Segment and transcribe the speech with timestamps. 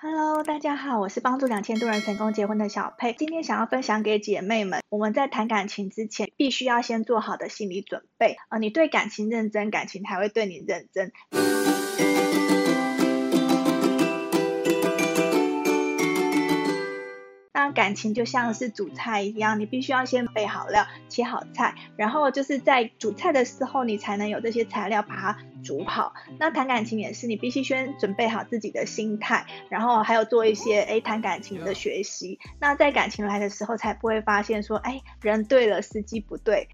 [0.00, 3.16] Hello，大家好，我是帮助两千多人成功结婚的小佩。
[3.18, 8.58] 今天想要分享给姐妹们，我们在谈感情之前，必须要先做好的心理准备啊！
[8.58, 11.10] 你对感情认真，感情才会对你认真。
[17.78, 26.12] 感情就像是煮菜一样，你必须要先备好料，切好菜，然后就是在煮菜的时候，你才能有这些材料把它煮好。
[26.40, 32.40] 那谈感情也是，你必须先准备好自己的心态，然后还有做一些哎谈感情的学习。
[32.58, 36.68] 那在感情来的时候，才不会发现说，哎，人对了，时机不对。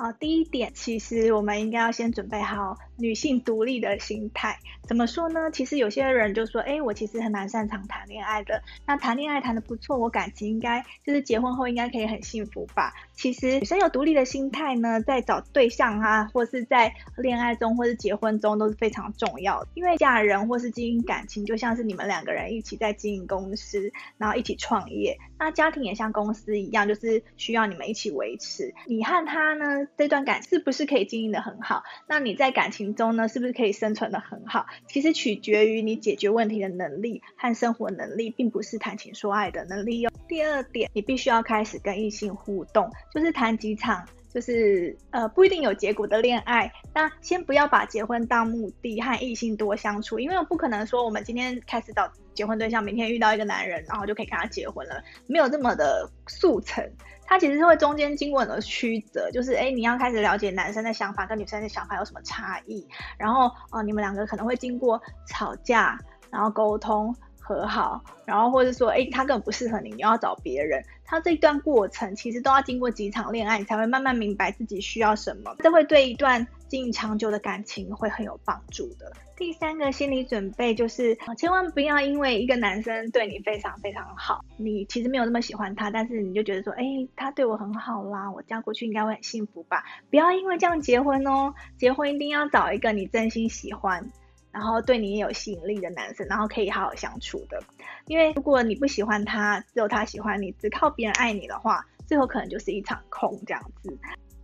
[0.00, 4.56] 好，第一点，其实我们应该要先准备好女性独立的心态。
[4.86, 5.50] 怎么说呢？
[5.50, 8.62] 其实有些人就说，哎，我其实很蛮擅长谈恋爱的。
[8.86, 12.94] 那谈恋爱谈得不错，我感情应该就是结婚后应该可以很幸福吧？
[13.12, 19.68] 其实女生有独立的心态呢，在找对象啊，或是在恋爱中或是结婚中都是非常重要的。
[19.74, 25.18] 因为嫁人或是经营感情，就像是你们两个人一起在经营公司，然后一起创业。
[25.38, 28.74] 那家庭也像公司一样，就是需要你们一起维持。
[28.86, 29.86] 你和他呢？
[29.96, 31.82] 这段感情是不是可以经营的很好？
[32.06, 34.66] 那你在感情中呢，是不是可以生存的很好？
[34.86, 40.10] 其实取决于你解决问题的能力和生活能力，并不是谈情说爱的能力哟。
[40.28, 44.08] 第二点，你必须要开始跟异性互动，就是谈几场，
[44.38, 46.72] 就是呃不一定有结果的恋爱。
[46.94, 56.88] 那先不要把结婚当目的，和异性多相处，因为不可能说我们今天开始找结婚对象，明天遇到一个男人，然后就可以跟他结婚了，没有这么的速成。
[57.26, 62.86] 他其实是会中间经过很多曲折，就是哎，你要开始了解男生的想法跟女生的想法有什么差异，
[63.18, 65.98] 然后呃，你们两个可能会经过吵架，
[66.30, 67.12] 然后沟通
[67.48, 70.84] 和好，然后或者说哎，他根本不适合你，你要找别人。
[71.06, 79.10] 他这一段过程其实都要经过几场恋爱，你才会慢慢明白自己需要什么，这会对一段经营长久的感情会很有帮助的。
[79.34, 86.84] 第三个心理准备就是，千万不要因为一个男生对你非常非常好，你其实没有那么喜欢他，但是你就觉得说，哎，
[87.16, 89.82] 他对我很好啦，我嫁过去应该会很幸福吧？
[90.10, 94.10] 不要因为这样结婚哦，结婚一定要找一个你真心喜欢，
[94.58, 97.62] 然后对你也有吸引力的男生，然后可以好好相处的。
[98.06, 103.96] 因为如果你不喜欢他，只有他喜欢你，只靠别人爱你的话，最后可能就是一场空这样子。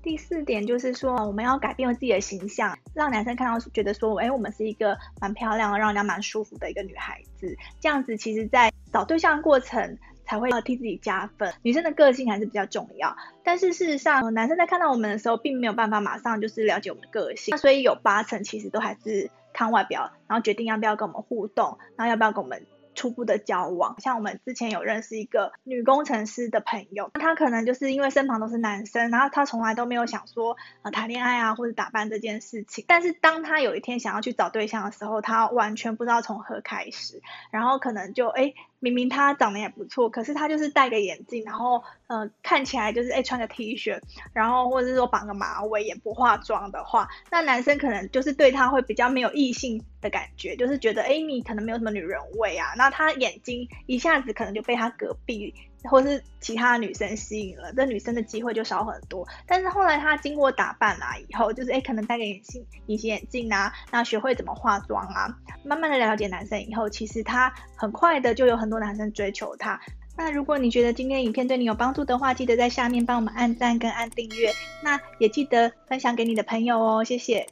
[0.04, 7.56] 第四点就是说，我们要改变自己的形象，让男生看到觉得说，哎，我们是一个蛮漂亮、让人家蛮舒服的一个女孩子。
[7.80, 11.52] 这样子，其实在找对象过程才会要替自己加分。
[11.62, 22.66] 女生的个性还是比较重要，但是事实上，男生在看到我们的时候，并没有办法马上就是了解我们的个性，所以有八成其实都还是看外表，然后决定要不要跟我们互动，然后要不要跟我们。
[22.96, 32.84] 初步的交往，像我们之前有认识一个女工程师的朋友，她可能就是因为身旁都是男生，然后她从来都没有想说呃谈恋爱啊或者打扮这件事情。
[32.86, 38.54] 但是当她有一天想要去找对象的时候，她完全不知道从何开始，然后可能就哎。
[38.84, 43.98] 明明他长得也不错，可是他就是戴个眼镜，然后呃看起来就是哎穿个 T 恤，
[44.34, 55.54] 然后或者是说绑个马尾，也不化妆的话，那男生可能就是对他会比较没有异性的感觉，就是觉得哎你可能没有什么女人味啊，那他眼睛一下子可能就被他隔壁。
[55.86, 59.28] 或是其他女生吸引了，这女生的机会就少很多。
[59.46, 65.28] 但是后来她经过打扮啊，以后就是哎，可能戴个眼镜、隐形眼镜啊，那学会怎么化妆啊，
[65.64, 69.80] 慢慢的了解男生以后，其实他很快的就有很多男生追求他。
[70.16, 77.46] 那如果你觉得今天影片对你有帮助的话，记得在下面帮我们按赞跟按订阅，那也记得分享给你的朋友哦，谢谢。